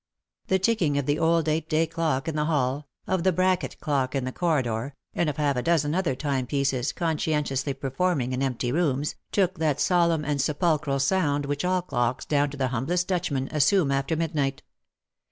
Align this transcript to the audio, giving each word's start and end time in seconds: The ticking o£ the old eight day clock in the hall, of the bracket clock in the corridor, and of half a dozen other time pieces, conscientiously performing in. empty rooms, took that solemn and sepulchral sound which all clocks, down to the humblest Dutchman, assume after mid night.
The 0.47 0.57
ticking 0.57 0.95
o£ 0.95 1.05
the 1.05 1.19
old 1.19 1.47
eight 1.47 1.69
day 1.69 1.85
clock 1.85 2.27
in 2.27 2.35
the 2.35 2.45
hall, 2.45 2.87
of 3.05 3.21
the 3.21 3.31
bracket 3.31 3.79
clock 3.79 4.15
in 4.15 4.25
the 4.25 4.31
corridor, 4.31 4.95
and 5.13 5.29
of 5.29 5.37
half 5.37 5.57
a 5.57 5.61
dozen 5.61 5.93
other 5.93 6.15
time 6.15 6.47
pieces, 6.47 6.91
conscientiously 6.91 7.75
performing 7.75 8.33
in. 8.33 8.41
empty 8.41 8.71
rooms, 8.71 9.13
took 9.31 9.59
that 9.59 9.79
solemn 9.79 10.25
and 10.25 10.41
sepulchral 10.41 10.97
sound 10.99 11.45
which 11.45 11.63
all 11.63 11.83
clocks, 11.83 12.25
down 12.25 12.49
to 12.49 12.57
the 12.57 12.69
humblest 12.69 13.07
Dutchman, 13.09 13.47
assume 13.51 13.91
after 13.91 14.15
mid 14.15 14.33
night. 14.33 14.63